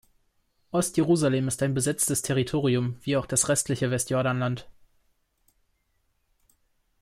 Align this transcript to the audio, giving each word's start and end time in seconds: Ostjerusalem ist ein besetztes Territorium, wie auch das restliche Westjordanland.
Ostjerusalem 0.71 1.47
ist 1.47 1.61
ein 1.61 1.75
besetztes 1.75 2.23
Territorium, 2.23 2.97
wie 3.03 3.17
auch 3.17 3.27
das 3.27 3.49
restliche 3.49 3.91
Westjordanland. 3.91 4.67